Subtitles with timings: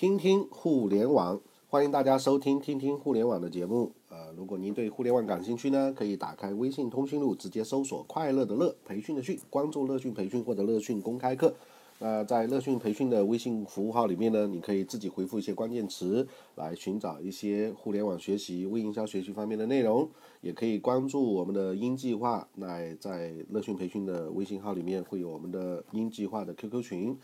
[0.00, 3.92] 听听互联网，欢迎大家收听听听互联网的节目。
[4.08, 11.54] 呃，如果您对互联网感兴趣呢，可以打开微信通讯录，直接搜索“快乐的乐培训的训”，关注乐讯培训或者乐讯公开课。
[11.98, 20.08] 那在乐讯培训的微信服务号里面呢，你可以自己回复一些关键词来寻找一些互联网学习、微营销学习方面的内容，
[20.40, 22.48] 也可以关注我们的音计划。
[22.54, 27.18] 那在乐讯培训的微信号里面会有我们的音计划的 QQ 群。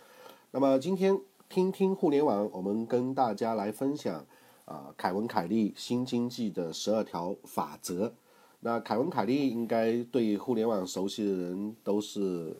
[0.51, 1.19] 那么今天
[1.49, 4.25] 听听互联网，我们跟大家来分享
[4.65, 8.13] 啊，凯文·凯利新经济的十二条法则。
[8.61, 12.55] 那凯文·凯利应该对互联网熟悉的人都是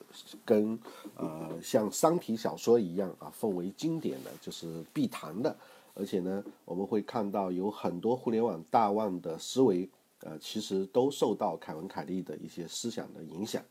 [0.45, 0.79] 跟
[1.17, 5.55] 呃像商体小说一样啊，奉为经典的，就是必谈的。
[5.95, 9.89] 而且呢，我们会看到有很多互联网大腕的思维，
[10.21, 13.63] 呃，其实都受到凯文·凯利的一些思想的影响。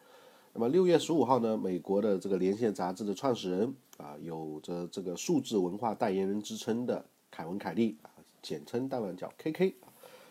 [0.58, 8.08] 那么六月十五号呢，美国的这个连线杂志的创始人啊，有着这个数字文化代言人之称的凯文·凯利啊，
[8.42, 9.74] 简称当然叫 KK。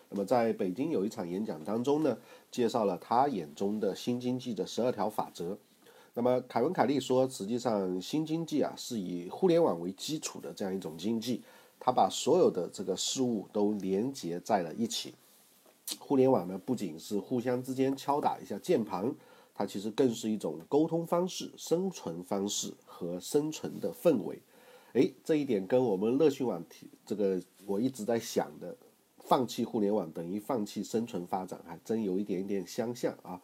[0.09, 2.17] 那么在北京有一场演讲当中呢，
[2.49, 5.55] 介绍了他眼中的新经济的十二条法则。
[6.15, 11.43] 那么凯文·凯利说，实际上新经济啊是以互联网为基础的这样一种经济，
[11.79, 15.13] 他把所有的这个事物都连接在了一起。
[15.99, 19.13] 互联网呢不仅是互相之间敲打一下键盘，
[19.55, 24.39] 它其实更是一种沟通方式、生存方式和生存的氛围。
[24.93, 28.77] 诶，这一点跟我们乐讯网提这个我一直在想的。
[29.27, 33.41] 放弃互联网等于放弃生存发展，还真有一点点相像啊。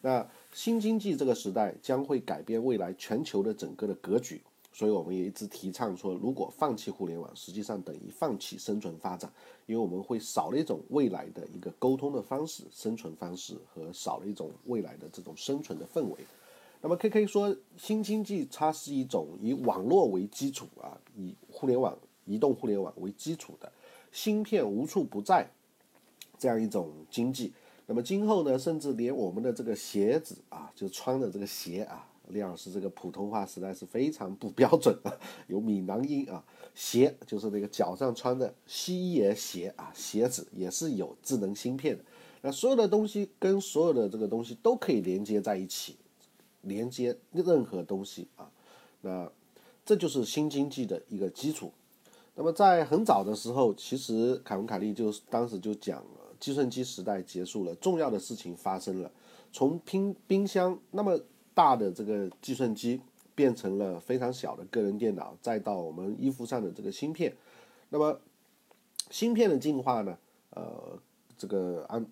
[0.00, 4.40] 那新经济这个时代将会改变未来全球的整个的格局，
[4.74, 9.32] 所以我们也一直提倡说，如果放弃互联网，实际上等于放弃生存发展，
[9.66, 16.16] 因为我们会少了一种未来的一个沟通的方式、生存方式和少了一种未来的这种生存的氛围。
[16.80, 23.72] 那么 K K 说，新经济它是一种以网络为基础啊，以互联网、移动互联网为基础的。
[24.10, 25.48] 芯片无处不在，
[26.36, 27.52] 这样一种经济。
[27.86, 35.12] 那么今后呢，甚至连我们的这个鞋子啊，就穿的这个鞋啊，李老师这个普通话实在是非常不标准啊，
[35.46, 36.44] 有闽南音啊。
[36.74, 42.04] 鞋就是那个脚上穿的西野鞋啊，鞋子也是有智能芯片的。
[42.42, 45.96] 那所有的东西跟所有的这个东西都可以连接在一起，
[46.62, 48.50] 连接任何东西啊。
[49.02, 49.30] 那
[49.86, 51.72] 这就是新经济的一个基础。
[52.34, 59.12] 那么在很早的时候，其实凯文·凯利就当时就讲了，计算机时代结束了，重要的事情发生了，
[59.52, 61.20] 从拼冰箱那么
[61.54, 63.00] 大的这个计算机
[63.34, 67.32] 变成了非常小的个人电脑，再到我们衣服上的这个芯片。
[67.88, 68.20] 那么
[69.10, 70.18] 芯片的进化呢？
[70.50, 70.98] 呃，
[71.38, 72.04] 这个按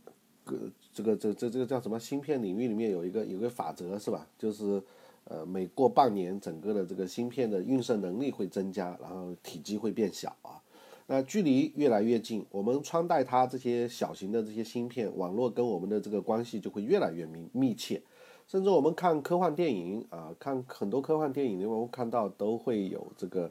[0.45, 1.99] 个这个这这这个叫什么？
[1.99, 4.27] 芯片领域里面有一个有个法则是吧？
[4.39, 4.83] 就是。
[5.27, 10.61] 呃，每过半年，整个的这个芯片的运算能力会增加，然后体积会变小啊。
[11.07, 18.03] 那距离越来越近，我们穿戴它这些小型的这些芯片，网络跟我们的这个关系就会越来越密密切。
[18.53, 23.51] 甚至我们看科幻电影啊，看很多科幻电影，我们看到都会有这个，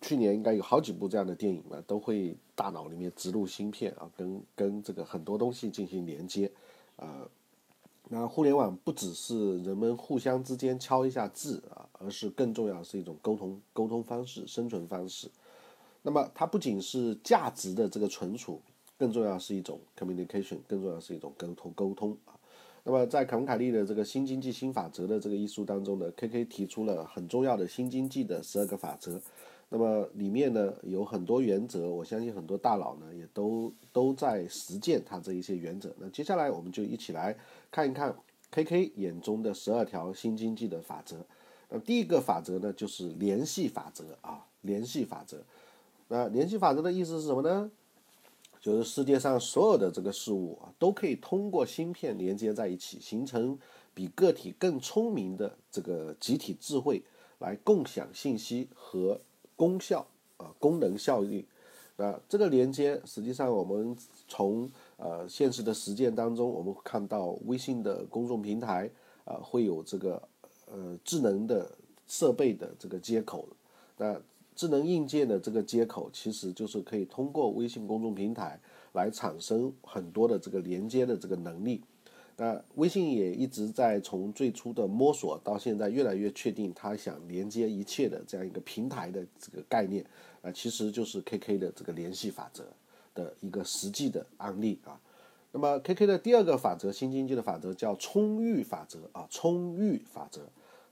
[0.00, 6.50] 去年应该有好几部这样的电影了，都会大脑里面植入芯片啊，跟跟这个很多东西进行连接，
[6.96, 7.28] 呃。
[8.10, 15.30] 那互联网不只是人们互相之间敲一下字啊，而是更重要是一种沟通沟通方式、生存方式。
[16.00, 18.62] 那么它不仅是价值的这个存储，
[18.96, 22.32] 更重要是一种 communication，更重要是一种沟通沟通啊。
[22.88, 29.20] 那么在凯文·凯利的这个新经济新法则的这个一书当中呢，KK 提出了很重要的新经济的十二个法则。
[29.68, 35.94] 那么里面呢有很多原则，我相信很多大佬呢也都都在实践他这一些原则。
[35.98, 37.36] 那接下来我们就一起来
[37.70, 38.16] 看一看
[38.52, 41.18] KK 眼中的十二条新经济的法则。
[41.68, 45.44] 那第一个法则呢就是联系法则啊，联系法则。
[46.08, 47.70] 那联系法则的意思是什么呢？
[48.68, 53.58] 就是世界上所有的这个事物啊都可以通过芯片连接在一起，形成
[53.94, 57.02] 比个体更聪明的这个集体智慧，
[57.38, 59.20] 来共享信息和。
[59.56, 60.06] 功效
[60.36, 61.44] 啊，功能效率，
[61.96, 63.96] 那这个连接，实际上我们
[64.28, 68.88] 从呃现实的实践当中，我们看到微信的公众平台
[69.24, 70.22] 啊会有这个
[70.70, 71.68] 呃智能的
[72.06, 73.48] 设备的这个接口，
[73.96, 74.16] 那
[74.58, 78.58] 智能硬件的这个接口，其实就是可以通过微信公众平台
[78.92, 81.80] 来产生很多的这个连接的这个能力。
[82.36, 90.04] 那微信也一直在从最初的摸索到现在越来越确定，它想连接一切的这样一个平台的这个概念，
[90.42, 92.64] 啊，其实就是 KK 的这个联系法则
[93.14, 95.00] 的一个实际的案例啊。
[95.52, 100.40] 那么 KK 的第二个法则，新经济的法则叫充裕法则啊，充裕法则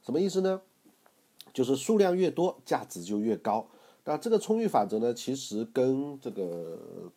[0.01, 0.61] 什么意思呢？
[1.53, 3.67] 就是数量越多，价值就越高。
[4.05, 7.11] 那这个充裕法则呢，其实跟这个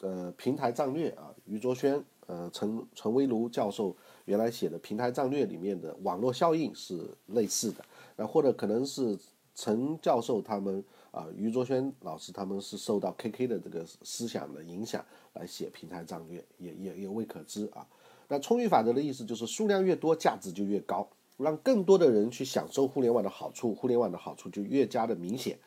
[0.00, 3.96] 呃平台战略啊，余卓轩、呃陈陈威如教授
[4.26, 7.84] 原来写的平台战略里面的网络效应是类似的。
[8.16, 9.18] 那或者可能是
[9.54, 17.84] 陈教授他们啊，余卓轩老师他们是受到 KK 的这个思想的影响来写平台战略，也也也未可知啊。
[18.28, 21.08] 那充裕法则的意思就是数量越多，价值就越高，
[21.38, 25.58] 让更多的人去享受互联网的好处，互联网的好处就越加的明显。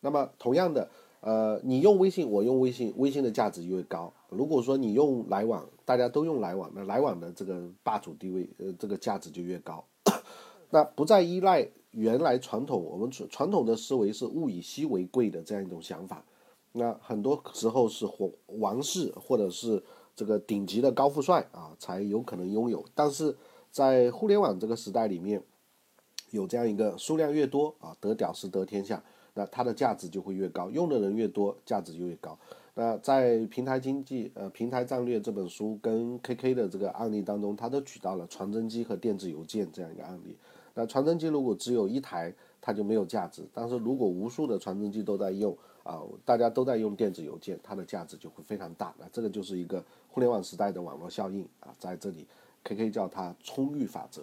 [0.00, 0.90] 那么同样的，
[1.20, 4.12] 呃，你用微信，我用微信，微信的价值越高。
[4.28, 9.84] 如果说你用来往，大家都用来往，那来往的这个霸主地位，呃，这个价值就越高。
[10.70, 16.24] 那不再依赖原来传统，我们传统的思维是物以稀为贵的这样一种想法。
[16.72, 19.82] 那很多时候是皇王室或者是
[20.14, 22.84] 这个顶级的高富帅啊，才有可能拥有。
[22.94, 23.36] 但是
[23.70, 25.42] 在互联网这个时代里面，
[26.30, 29.02] 有这样一个数量越多啊，得屌丝得天下。
[29.34, 32.36] 那它的价值就会越高，用的人越多，价值就越高。
[32.74, 40.36] 那在平台经济呃平台战略这本书跟 KK 的这个案例当中，他都举到了传真机和电子邮件这样一个案例。
[40.74, 48.94] 那传真机如果只有一台，它就没有价值；但是如果无数的传真机都在用啊，大家都在用电子邮件，它的价值就会非常大。
[48.98, 52.26] 那这个就是一个互联网时代的网络效应啊，在这里
[52.64, 54.22] KK 叫它充裕法则。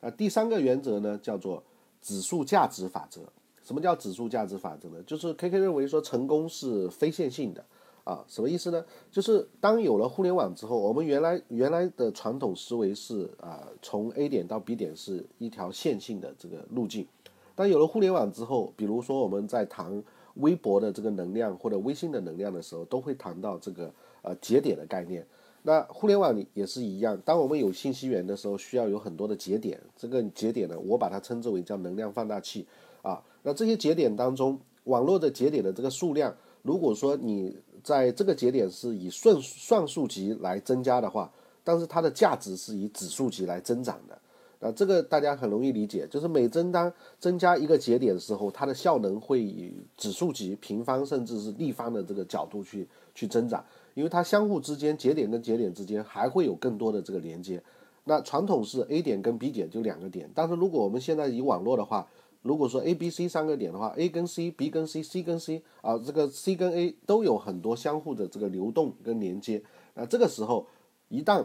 [0.00, 1.62] 那第三个原则呢，叫做
[2.00, 3.22] 指数价值法则。
[3.62, 5.02] 什么叫指数价值法则呢？
[5.06, 7.62] 就是 K K 认为说成功是非线性的
[8.04, 8.82] 啊，什么意思呢？
[9.10, 17.06] 就是当有了互联网之后，我们原来原来的传统思维是啊，从 A 点到 B 点是一条线性的这个路径。
[17.54, 20.02] 当有了互联网之后，比如说我们在谈
[20.36, 23.92] 微博的这个能量或者微信的能量的时候，都会谈到这个
[24.22, 25.26] 呃节点的概念。
[25.62, 29.80] 那互联网里也是一样，当我们有信息源的时候，需要有很多的节点。
[29.96, 32.66] 这个节点呢，我把它称之为叫能量放大器
[33.02, 33.22] 啊。
[33.42, 41.30] 那这些节点当中，网络的节点的这个数量，如果说你在这个节点是以顺算数级来增加的话，
[41.64, 44.18] 但是它的价值是以指数级来增长的。
[44.60, 53.64] 那这个大家很容易理解，就是每增当增加一个节点的时候，它的效能会以指数级、平方甚至是立方的这个角度去去增长，
[53.98, 57.60] 因为它相互之间节点跟节点之间还会有更多的这个连接。
[58.04, 62.08] 那传统是 A 点跟 B 点就两个点，但是如果我们现在以网络的话，
[62.42, 69.60] 如果说 A、B、C 三个点的话，A 跟 C、B 跟 C、C 跟 C 啊，这个 C 跟 A 都有很多相互的这个流动跟连接。
[69.94, 70.64] 那这个时候，
[71.08, 71.44] 一旦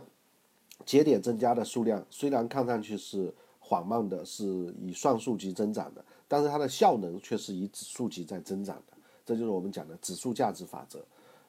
[0.86, 8.94] 节点增加的数量虽然看上去是缓慢的，是以算数级增长的，但是它的效能却是以指数级在增长的。
[9.26, 11.04] 这就是我们讲的指数价值法则。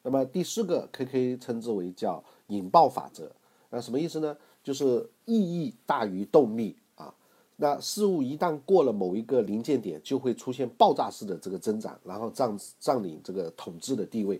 [0.05, 3.31] 那么第四个，KK 称之为叫引爆法则。
[3.71, 4.37] 那什么意思呢？
[4.63, 7.11] 就是意义大于动力啊。
[7.55, 14.39] 那事物一旦过了某一个临界点，就会出现爆炸式的这个增长，然后占占领这个统治的地位。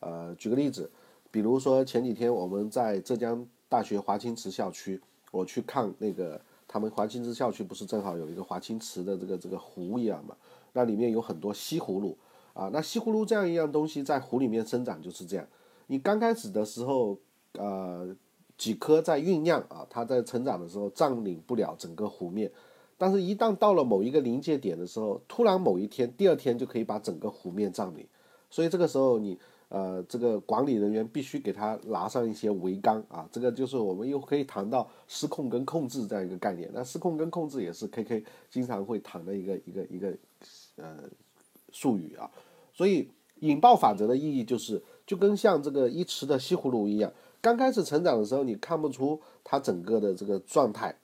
[0.00, 0.90] 呃，举个例子，
[1.30, 5.00] 比如说前几天我们在浙江大学华清池校区，
[5.32, 10.36] 我去看那个他们华清池校区不是正好有一个华清池的这个这个湖一样嘛？
[10.74, 12.14] 那里面有很多西葫芦
[12.56, 15.46] 啊，那西葫芦这样一样东西在湖里面生长就是这样。
[15.88, 17.18] 你刚开始的时候，
[17.52, 18.16] 呃。
[18.58, 22.50] 几颗在酝酿啊，它在成长的时候占领不了整个湖面，
[22.96, 28.06] 但是，一旦到了某一个临界点的时候，突然某一天，第二天就可以把整个湖面占领。
[28.48, 33.28] 所以这个时候，你呃，这个管理人员必须给他拿上一些桅杆啊。
[33.30, 36.70] 这个就是我们又可以谈到失控跟控制这样一个概念。
[36.72, 40.16] 那失控跟控制也是 KK 经常会谈的一个一个一个
[40.76, 40.96] 呃
[41.76, 42.30] 术语啊。
[42.72, 47.12] 所以引爆法则的意义就是，就跟像这个一池的西葫芦一样。
[47.42, 50.96] 刚开始成长的时候，你看不出它整个的这个状态，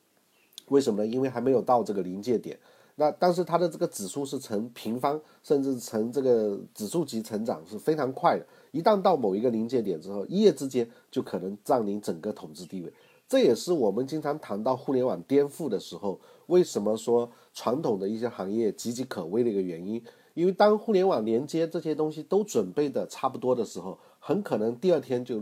[0.69, 1.07] 为什么呢？
[1.07, 2.59] 因为还没有到这个临界点。
[2.97, 8.47] 那但是它的这个指数是呈平方，甚至呈这个指数级成长是非常快的。
[8.71, 12.93] 一旦到某一个临界点之后，一夜之间就可能占领整个统治地位。
[13.29, 20.02] 这也是我们经常谈到互联网颠覆的时候，为什么说传统的一些行业岌岌可危的一个原因。
[20.34, 25.40] 因为当互联网连接这些东西都准备的差不多的时候，很可能第二天就。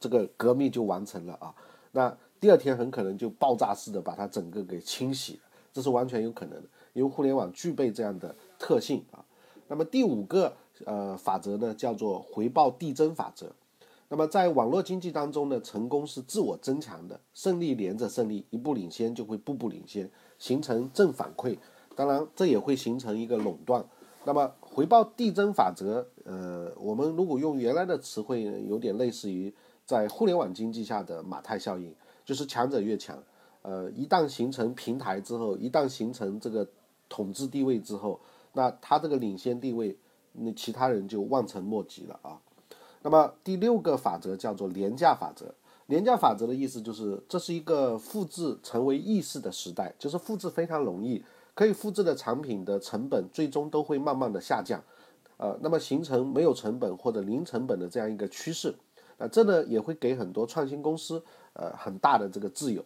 [0.00, 1.52] 这个革命就完成了啊，
[1.90, 5.40] 那第二天很可能就爆炸式的把它整个给清洗了，
[5.72, 9.24] 这是完全有可能的，因为互联网具备这样的特性啊。
[9.66, 10.52] 那么第五个
[10.84, 13.50] 呃法则呢，叫做回报递增法则。
[14.08, 20.08] 那么在网络经济当中呢，成功是自我增强的，胜利连着胜利，一步领先就会步步领先，
[20.38, 21.58] 形成正反馈。
[21.96, 23.84] 当然，这也会形成一个垄断。
[24.28, 29.50] 那么回报递增法则，呃，我们如果用原来的词汇，有点类似于。
[29.86, 31.90] 在互联网经济下的马太效应，
[32.22, 33.18] 就是强者越强。
[33.62, 36.68] 呃，一旦形成平台之后，一旦形成这个
[37.08, 38.20] 统治地位之后，
[38.52, 39.96] 那他这个领先地位
[40.34, 42.38] 那其他人就望尘莫及了啊。
[43.00, 45.54] 那么第六个法则叫做廉价法则。
[45.86, 51.24] 廉价法则的意思就是，这是一个复制成为意识的时代，就是复制非常容易，
[51.58, 54.80] 可以复制的产品的成本最终都会慢慢的下降，
[55.38, 58.72] 呃，那么形成没有成本或者零成本的这样一个趋势，
[59.16, 61.20] 那这呢也会给很多创新公司
[61.54, 62.84] 呃很大的这个自由。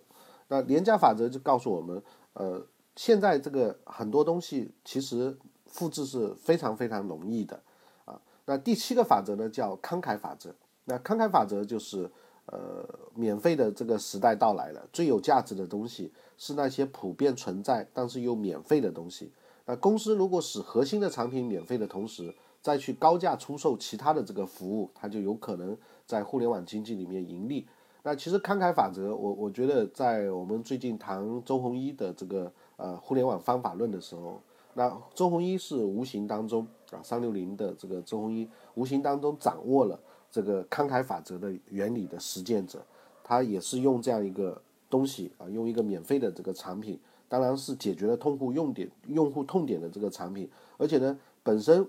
[0.49, 2.03] 那廉价法则就告诉我们，
[2.33, 5.37] 呃，现在这个很多东西其实
[5.67, 7.61] 复制是非常非常容易的，
[8.07, 10.55] 啊，那第七个法则呢叫慷慨法则，
[10.87, 12.11] 那慷慨法则就是。
[12.47, 12.85] 呃，
[13.15, 19.31] 免费的这个时代到来了，最有价值的东西是那些普遍存在但是又免费的东西。
[19.65, 27.67] 那公司如果使核心的产品免费的同时，再去高价出售其他的这个服务，它就有可能在互联网经济里面盈利。
[28.03, 34.41] 那其实慷慨法则，我我觉得在我们最近谈周鸿祎的这个呃互联网方法论的时候，
[34.75, 40.01] 那周鸿祎是无形当中啊三六零的这个周鸿祎无形当中掌握了。
[40.33, 42.83] 这个慷慨法则的原理的实践者，
[43.23, 46.99] 他也是用这样一个东西啊，用一个免费的这个产品，
[47.29, 51.87] 当然是解决了痛户用点、用户痛点的这个产品，而且呢，本身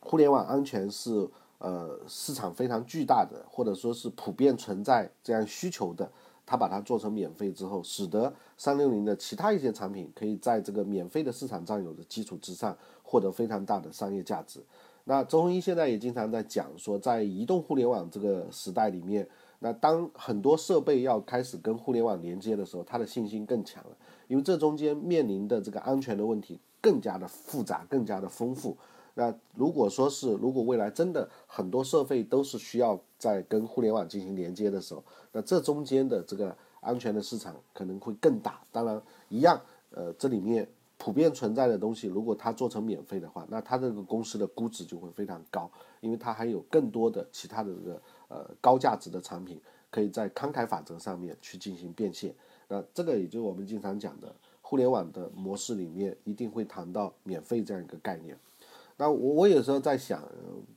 [0.00, 1.26] 互联网安全是
[1.58, 6.10] 呃市场非常巨大的，或者说是普遍存在这样需求的，
[6.44, 14.60] 他把它做成免费之后，使得三六零的其他一些产品可以在这个免费的市场占有的基础之上，获得非常大的商业价值。
[15.04, 19.28] 那周鸿祎现在也经常在讲说，在移动互联网这个时代里面，
[19.58, 23.96] 那当很多设备要开始跟互联网连接的时候，他的信心更强了，
[24.28, 28.76] 因为这中间面临的这个安全的问题更加的复杂，更加的丰富。
[29.14, 38.60] 那如果说是如果未来真的很多设备都是需要在跟互联网进行连接的时候，那这中间的这个安全的市场可能会更大。
[38.70, 40.68] 当然，一样，呃，这里面。
[41.02, 45.68] 普遍存在的东西，如果它做成免费的话，那它这个公司的估值就会非常高，
[46.00, 52.32] 因为它还有更多的其他的这个呃高价值的产品，可以在慷慨法则上面去进行变现。
[52.68, 58.38] 那这个也就是我们经常讲的互联网的模式里面一定会谈到免费这样一个概念。
[58.96, 60.22] 那我我有时候在想，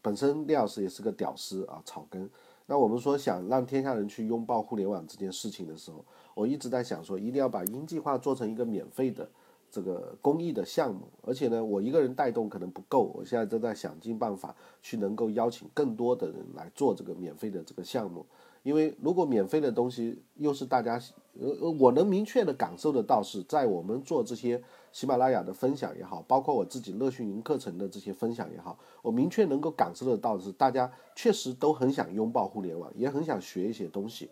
[0.01, 2.27] 本身廖老师也是个屌丝啊，草根。
[2.65, 6.03] 那我们说想让天下人去拥抱互联网这件事情的时候，
[6.33, 9.29] 我一直在想说，一定要把英计划做成一个免费的。
[9.75, 18.25] 这个公益的项目，而且呢，我一个人带动可能不够，我现在正在想尽办法去能够邀请更多的人来做这个免费的这个项目。
[18.63, 20.93] 因为如果免费的东西又是大家，
[21.37, 24.63] 呃呃，我能明确的感受得到是在我们做这些
[24.93, 34.29] 喜马拉雅的分享也好，包括我自己乐讯云课程的这些分享也好，我明确能够感受得到的是，大家确实都很想拥抱互联网，也很想学一些东西，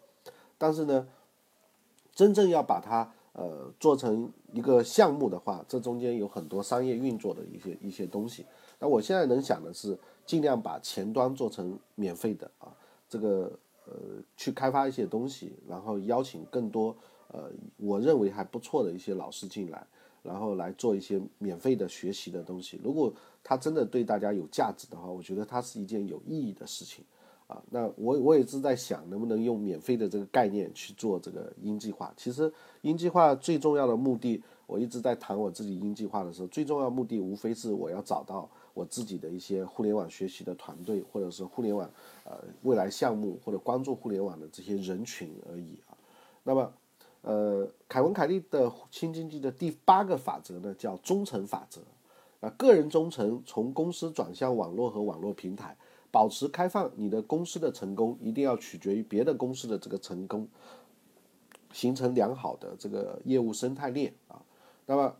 [0.57, 1.05] 但是呢，
[2.13, 3.11] 真正要把它。
[3.33, 8.45] 呃，做成一个项目的话，这中间有很多商业运作的一些一些东西。
[8.79, 12.71] 那我现在能想的是，尽量把前端做成免费的啊，
[13.09, 13.51] 这个
[13.85, 13.93] 呃，
[14.37, 16.95] 去开发一些东西，然后邀请更多
[17.29, 19.87] 呃，我认为还不错的一些老师进来，
[20.21, 22.79] 然后来做一些免费的学习的东西。
[22.83, 23.11] 如果
[23.43, 27.03] 它真的对大家有价值的话，我觉得它是一件有意义的事情。
[27.69, 32.13] 那我我也是在想，能不能用免费的这个概念去做这个英计划。
[32.15, 41.89] 其实英计划最重要的目的，我一直在谈我自己英计划的时候，最重要目的无非是我要找到我自己的一些互联网学习的团队，或者是互联网
[42.23, 45.97] 呃未来项目或者关注互联网的这些人群而已啊。
[46.43, 46.73] 那么，
[47.21, 51.81] 呃，凯文凯利的新经济的第八个法则呢，叫忠诚法则。
[52.41, 55.77] 啊，个人忠诚从公司转向网络和网络平台。
[56.13, 60.47] 保持开放，你的公司的成功一定要取决于别的公司的这个成功，
[61.71, 64.39] 形成良好的这个业务生态链啊。
[64.85, 65.15] 那么，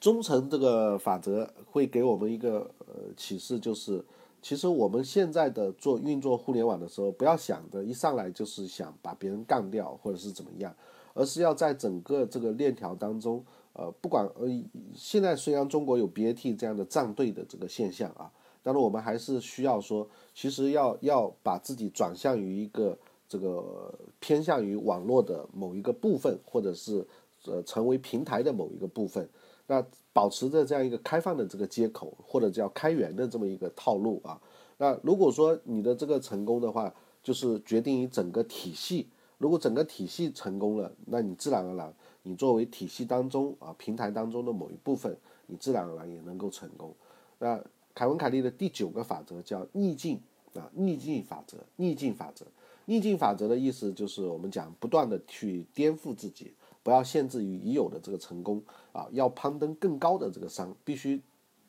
[0.00, 4.04] 忠诚这个法则会给我们一个呃启示，就是
[4.42, 10.74] 其实我们现在的做运作互联网的时候，不要想着一上来就是想把别人干掉或者是怎么样，
[11.14, 13.44] 而是要在整个这个链条当中，
[13.74, 14.48] 呃，不管呃，
[14.96, 18.32] 现在虽然中国有 BAT 这样的战队的这个现象啊。
[18.62, 22.96] 但是我们还是需要说，其实要要把自己转向于一个
[23.28, 27.04] 这个偏向于网络的某一个部分，或者是
[27.44, 29.28] 呃成为平台的某一个部分。
[29.66, 34.40] 那保持着这样一个开放的这个接口，或者叫开源的这么一个套路啊。
[34.78, 39.08] 那如果说你的这个成功的话，就是决定于整个体系。
[39.38, 41.92] 如果整个体系成功了，那你自然而然，
[42.22, 45.16] 你作为体系当中啊平台当中的某一部分，
[45.46, 46.94] 你自然而然也能够成功。
[47.40, 47.60] 那。
[47.94, 50.20] 凯文·凯利的第九个法则叫逆境
[50.54, 52.46] 啊，逆境法则，逆境法则，
[52.86, 61.20] 逆境法则的意思就是我们讲不断的去颠覆自己，不要限制于已有的这个成功啊，要攀登更高的这个山，必须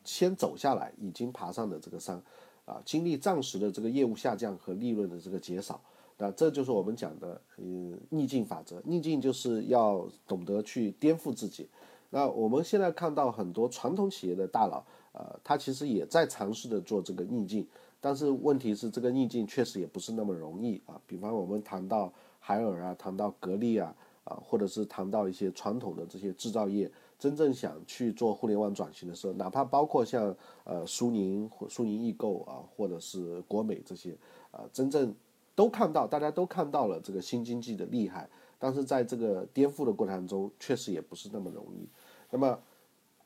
[0.03, 2.21] 先走下来，已经爬上的这个山，
[2.65, 5.81] 啊，经历暂时的这个业务下降和利润的这个减少，
[6.17, 8.81] 那这就是我们讲的，嗯，逆境法则。
[8.85, 11.69] 逆境就是要懂得去颠覆自己。
[12.09, 17.65] 那我们现在看到很多传统企业的大佬，呃，他其实也在尝试的做这个逆境，
[18.01, 20.99] 但是问题是这个逆境确实也不是那么容易啊。
[21.07, 26.91] 比方我们谈到海尔啊，谈到格力啊，啊，或者是谈到一些传统的这些制造业。
[27.19, 34.13] 真正想去做互联网转型的时候，哪怕包括像呃苏宁或苏宁易购啊，或者是国美这些
[34.51, 35.15] 啊，真正
[35.55, 38.29] 都看到，大家都看到了这个新经济的厉害，
[38.59, 41.87] 但是在这个颠覆的过程中，确实也不是那么容易。
[42.29, 42.59] 那么，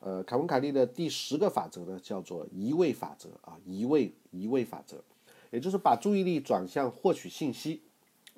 [0.00, 5.02] 呃，凯文凯利的第十个法则呢，叫做移位法则啊，移位移位法则，
[5.50, 7.82] 也就是把注意力转向获取信息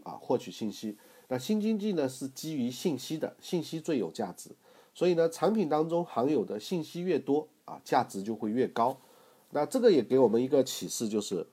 [0.02, 0.97] 啊，获取信息。
[1.29, 4.50] 那新经济呢，是基于信息的，信息最有价值。
[4.95, 8.97] 所以呢，产品当中含有的信息越多啊，价值就会越高。
[9.50, 11.47] 那这个也给我们一个启示，就是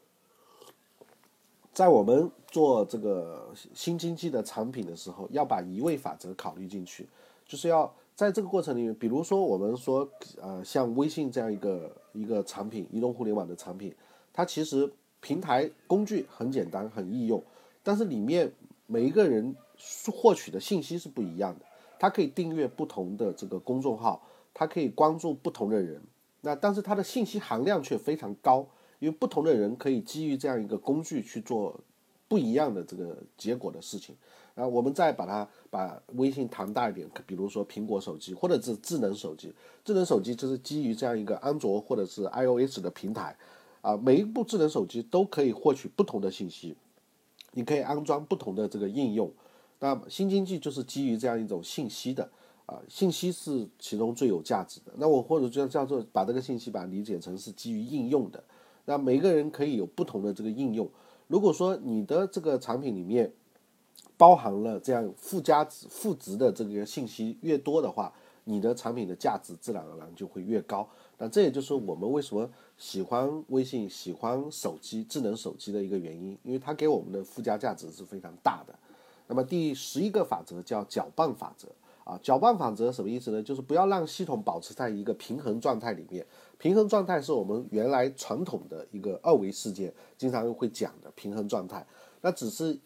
[1.73, 7.07] 在我们做这个新经济的产品的时候，要把移位法则考虑进去，
[7.45, 10.09] 就是要在这个过程里面，比如说我们说，
[10.41, 13.93] 呃，像微信这样一个一个产品，移动互联网的产品，
[14.33, 17.41] 它其实平台工具很简单，很易用，
[17.83, 18.51] 但是里面
[18.87, 19.55] 每一个人
[20.11, 21.65] 获取的信息是不一样的。
[21.99, 24.19] 它可以订阅不同的这个公众号，
[24.51, 26.01] 它可以关注不同的人，
[26.41, 31.79] 那但是它的信息含量却非常高，因为不同的人可以基于这样一个工具去做
[32.27, 34.15] 不一样的这个结果的事情。
[34.57, 39.53] 然后我们再把它把微信谈大一点，比如说苹果手机或者是智能手机，
[39.85, 43.37] 智能手机就是基于这样一个安卓或者是 iOS 的平台，
[43.81, 46.75] 啊，每一部智能手机都可以获取不同的信息，
[47.51, 49.31] 你可以安装不同的这个应用。
[49.79, 52.27] 那新经济就是基于这样一种信息的，
[52.65, 54.91] 啊，信息是其中最有价值的。
[54.95, 58.43] 那我或者就叫做把这个信息把它理解成是基于应用的。
[58.85, 60.89] 那每个人可以有不同的这个应用。
[61.27, 63.31] 如果说你的这个产品里面
[64.17, 68.11] 包含了这样附加值、负值的这个信息越多的话，
[68.45, 70.87] 你的产品的价值自然而然就会越高。
[71.17, 78.73] 那这也就是我们为什么喜欢微信、喜欢手机、智能手机的一个原因，因为它给我们的附加价值是非常大的。
[79.27, 81.67] 那么第十一个法则叫搅拌法则
[82.03, 83.43] 啊，搅拌法则什么意思呢？
[83.43, 86.25] 就是不要让系统保持在一个平衡状态里面。
[86.57, 91.85] 平衡状态是我们原来传统的一个二维世界经常会讲的平衡状态。
[92.21, 92.79] 那只是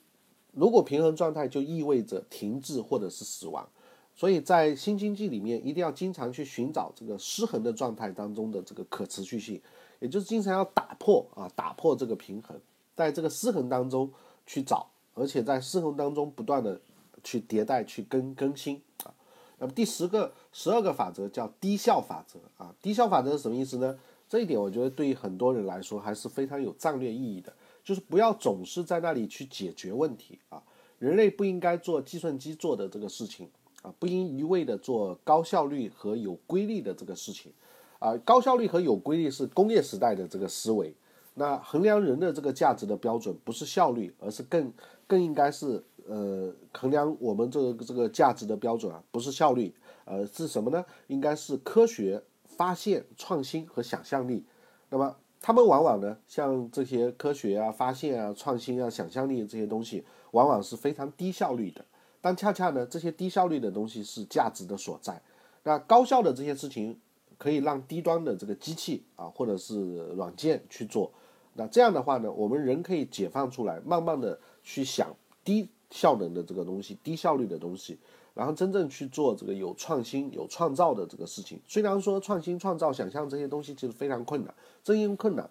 [0.53, 3.67] 如果平衡状态就意味着停滞或者是死亡，
[4.15, 9.61] 所以在新经济里面一定要经常去寻找这个失衡的状态当中的这个可持续性，
[9.99, 12.59] 也就是经常要打破啊，打破这个平衡，
[12.95, 14.11] 在这个失衡当中
[14.45, 14.87] 去找。
[15.13, 16.79] 而且在失衡当中不断的
[17.21, 19.13] 去迭代、去更更新啊。
[19.59, 22.73] 那么第十个、十二个法则叫低效法则啊。
[22.81, 23.99] 低效法则是什么意思呢？
[24.29, 30.61] 这一点我觉得对于很多人来说还是非常有战略意义的，就是不要总是在那里去解决问题啊。
[30.99, 33.49] 人类不应该做计算机做的这个事情
[33.81, 37.51] 啊，不应一味的做高效率和有规律的这个事情
[37.99, 38.15] 啊。
[38.17, 40.93] 高效率和有规律是工业时代的这个思维。
[41.33, 44.71] 那衡量人的这个价值的标准不是效率，而是更
[45.07, 50.85] 更应该是呃衡量我们这个这个价值的标准啊，不是效率，呃是什么呢？
[51.07, 54.45] 应该是科学发现、创新和想象力。
[54.89, 61.83] 那么他们往往呢，像这些科学啊、发现啊、创新啊、想象力这些东西，往往是非常低效率的。
[62.21, 65.19] 但恰恰呢，这些低效率的东西是价值的所在。
[65.63, 66.99] 那高效的这些事情，
[67.39, 71.11] 可以让低端的这个机器啊，或者是软件去做。
[71.55, 77.97] 那这样的话呢，我们人可以解放出来，慢慢的去想低效能的这个东西，低效率的东西，
[78.41, 81.59] 然后真正去做这个有创新、有创造的这个事情。
[81.67, 84.51] 虽然说创新、创造、想象这些东西其实非常困难，
[84.83, 85.47] 正因为困难，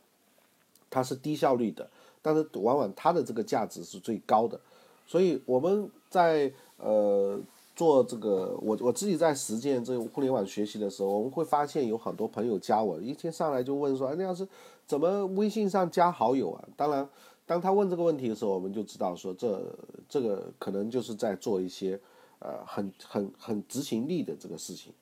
[0.91, 1.89] 它是低效率的，
[2.21, 4.61] 但是往往它的这个价值是最高的。
[5.07, 7.41] 所以我们在呃。
[7.77, 14.47] 做这个，我我自己在实践这个互联网学习的时候，我们会发现有很多朋友加我，一天上来就问说：“哎，那要是
[14.87, 17.09] 怎么微信上加好友啊？”当然，
[17.47, 19.65] 当他问这个问题的时候，我们就知道说这
[20.07, 21.99] 这个可能就是在做一些
[22.41, 24.93] 呃很很很执行力的这个事情。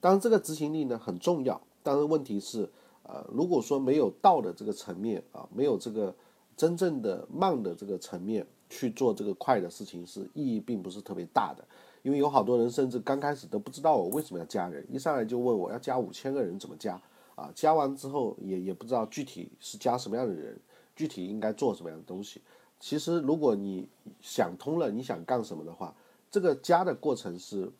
[0.00, 2.70] 当然，这个执行力呢很重要，但是问题是，
[3.02, 6.14] 呃，如果说没有道的这个层面啊，没有这个
[6.56, 11.64] 真正的慢的这个层面去做这个快的事情，是意义并不是特别大的。
[12.02, 16.98] 因为有好多人甚至刚开始都不知道我为什么要加人，一上来就问我要加五千个人怎么加
[17.34, 17.52] 啊？
[17.54, 20.58] 加完之后也也不知道具体是加什么样的人，
[20.96, 22.40] 具体应该做什么样的东西。
[22.78, 23.86] 其实如果你
[24.22, 25.94] 想通了，你想干什么的话，
[26.30, 27.70] 这个加的过程是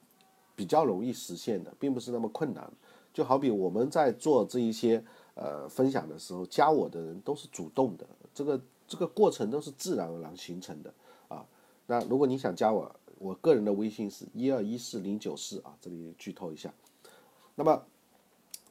[0.55, 2.71] 比较容易实现的，并不是那么困难。
[3.13, 10.95] 就好比我们在做这一些呃分享的时候，加我的人都是主动的，这个这个过程都是自然而然形成的
[11.29, 11.45] 啊。
[11.87, 16.73] 那如果你想加我，我个人的微信是一二一四零九四啊，这里剧透一下。
[17.57, 17.83] 那么，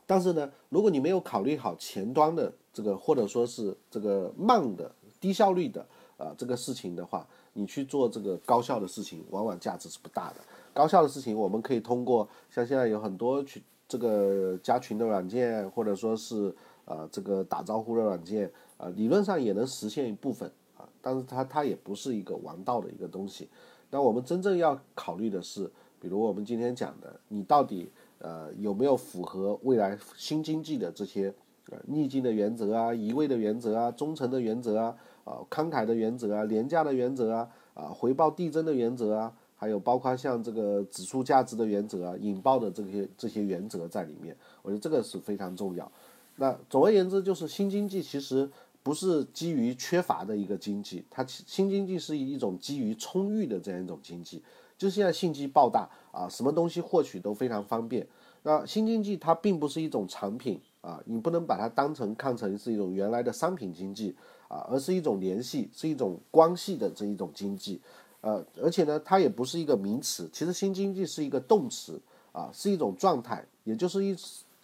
[0.06, 5.86] 但是呢，如果你没有考虑好前端的这个或者说是这个慢的低效率的
[6.18, 10.36] 啊这个事情的话，你去做这个高效的事情，往往价值是不大的。
[10.74, 23.50] 高效的事情，我们可以通过像现在有很多群这个加群的软件，或者说是呃这个打招呼的软件啊，理论上也能实现一部分啊，但是它它也不是一个王道的一个东西。
[23.90, 31.34] 那我们真正要考虑的是，比如我们今天讲的，你到底呃有没有符合未来新经济的这些
[31.72, 34.96] 呃逆境的原则啊、一味的原则啊、忠诚的原则啊、
[35.30, 39.34] 啊慷慨的原则啊、廉价的原则啊、啊回报递增的原则啊。
[39.62, 45.92] 还有包括像这个指数价值的原则啊，引爆的这些这些原则在里面，我觉得这个是非常重要。
[46.38, 48.50] 那总而言之，就是新经济其实
[48.82, 54.42] 不是基于缺乏的一个经济，它新经济是一种基于充裕的这样一种经济。
[54.78, 58.08] 就现在信息爆炸啊，什么东西获取都非常方便。
[58.44, 64.16] 那新经济它并不是一种产品啊，你不能把它当成看成是一种原来的商品经济
[64.50, 67.80] 啊，而是一种联系，是一种关系的这一种经济。
[68.20, 72.02] 呃，而且呢，它也不是一个名词，其实新经济是一个动词
[72.34, 74.14] 啊，是一种状态，也就是一，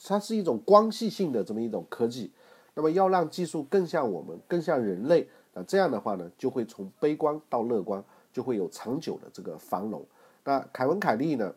[0.04, 2.30] 它是一种关系性的这么一种科技。
[2.74, 10.06] 那么要让技术更像我们，更像人类，那这样的话呢，就会从悲观到乐观，就会有长久的这个繁荣。
[10.44, 11.56] 那凯文凯利呢，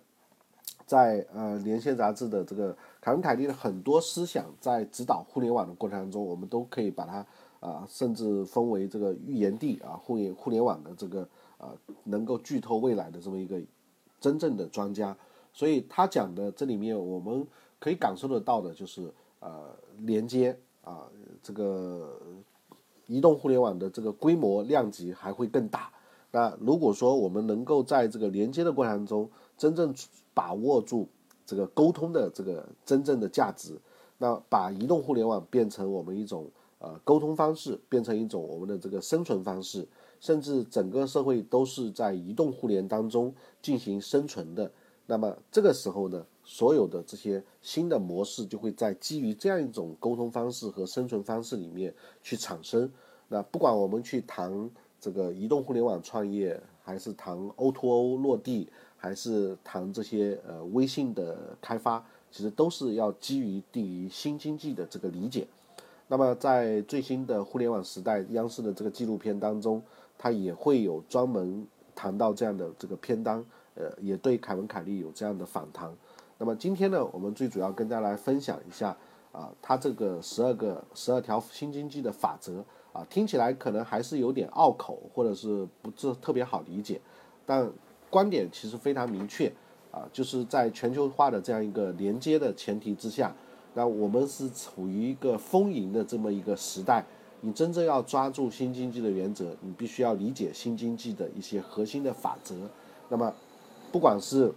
[0.86, 7.26] 在呃连线杂志的这个凯文凯利的很多思想，在指导互联网的过程当中，我们都可以把它
[7.60, 11.28] 啊，甚至封为这个预言帝啊，互联互联网的这个。
[11.58, 13.60] 啊，能够剧透未来的这么一个
[14.20, 15.16] 真正的专家，
[15.52, 17.44] 所以他讲的这里面我们
[17.80, 21.08] 可以感受得到的就是呃连接啊，
[21.42, 22.16] 这个
[23.08, 25.90] 移动互联网的这个规模量级还会更大。
[26.30, 29.92] 那如果说我们能够在这个连接的过程中真正
[30.32, 31.08] 把握住
[31.44, 33.76] 这个沟通的这个真正的价值，
[34.18, 39.86] 那把移动互联网变成我们一种呃沟通方式，变成一种我们的这个生存方式。
[40.20, 44.68] 甚至整个社会都是在移动互联当中进行生存的，
[45.06, 52.90] 那么这个时候呢，所有的这些新的模式就会在基于这样一种沟通方式和生存方式里面去产生。
[53.28, 54.68] 那不管我们去谈
[55.00, 65.46] 这个移动互联网创业，还是谈 O2O 落地，还是谈这些呃微信的开发，其实都是要基于对于新经济的这个理解。
[66.08, 69.80] 那么在最新的互联网时代央视的这个纪录片当中。
[70.20, 73.44] 它也会有专门谈到这样的这个片单，
[73.76, 75.88] 呃，也对凯文凯利有这样的访谈。
[76.38, 78.96] 那么今天呢，我们最主要跟大家来分享一下
[79.30, 87.00] 啊，他这个十二个十二条新经济的法则啊，听起来可能还是有点拗口，或者是不是特别好理解，
[87.46, 87.70] 但
[88.10, 89.46] 观点其实非常明确
[89.92, 93.32] 啊，就是在全球化的这样一个连接的前提之下，
[93.78, 97.06] 那我们是处于一个丰盈的这么一个时代。
[97.42, 102.56] 你真正要抓住新经济的原则，你必须要理解新经济的一些核心的法则。
[103.08, 103.32] 那么，
[103.92, 104.52] 不管是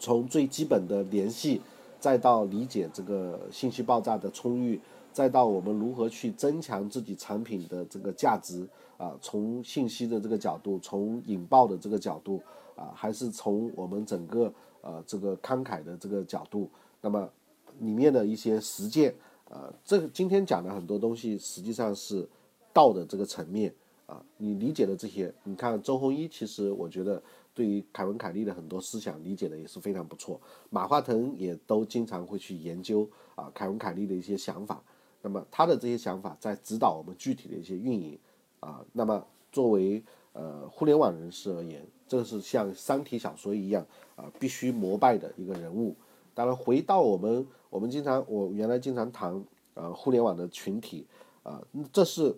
[0.00, 1.60] 从最基本的联系，
[2.00, 4.80] 再到理解这个信息爆炸的充裕，
[5.12, 12.42] 再到我们如何去增强自己产品的这个价值啊，从信息的这个角度，从引爆的这个角度
[12.74, 16.68] 啊，还是从我们整个呃这个慷慨的这个角度，
[17.00, 17.30] 那么
[17.80, 19.14] 里面的一些实践。
[19.50, 22.26] 呃，这个今天讲的很多东西，实际上是
[22.72, 23.74] 道的这个层面
[24.06, 24.24] 啊。
[24.36, 27.20] 你理解的这些，你看周鸿祎，其实我觉得
[27.52, 30.40] 对于凯文凯利的很多思想理解的也是非常不错。
[30.70, 34.80] 马化腾也都经常会去研究啊凯文凯利的一些想法。
[35.20, 38.16] 那么他的这些想法在指导我们具体的一些运营
[38.60, 38.84] 啊。
[38.92, 40.00] 那么作为
[40.32, 45.96] 呃互联网人士而言，这是像三体小说一样啊，必须膜拜的一个人物。
[46.32, 49.42] 当然，回到我们，我们经常，我原来经常谈，
[49.74, 51.06] 呃，互联网的群体，
[51.44, 52.36] 啊，这是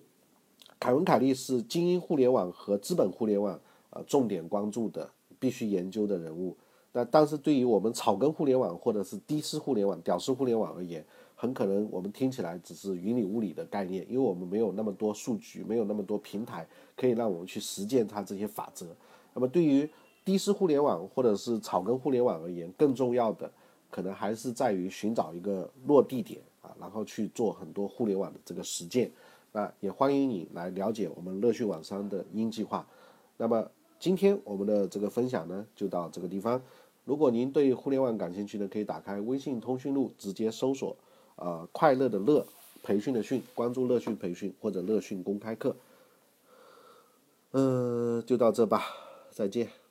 [0.79, 3.59] 凯文·凯利是精英互联网和资本互联网，
[3.91, 6.55] 呃，重点关注的，必须研究的人物。
[6.93, 11.03] 那但是对于我们草根互联网或者是低丝互联网、屌丝互联网而言，
[11.35, 18.87] 很可能我们听起来只是云里雾里的概念，因为我们没有那么多数据，没有那么多平台可以让我们去实践它这些法则。
[19.33, 19.89] 那么对于
[20.27, 23.51] 低丝互联网或者是草根互联网而言，更重要的。
[23.93, 29.11] 可能还是在于寻找一个落地点啊，然后去做很多互联网的这个实践。
[29.53, 32.87] 那也欢迎你来了解我们乐讯网商的鹰计划。
[33.37, 36.61] 那么今天我们的这个分享呢，就到这个地方。
[37.05, 40.97] 如果您对互联网感兴趣呢，可以打开微信通讯录，直接搜索
[41.37, 42.47] “呃快乐的乐
[42.83, 45.77] 培训的训”，关注乐讯培训或者乐讯公开课。
[47.51, 48.87] 嗯，就到这吧，
[49.31, 49.82] 再见。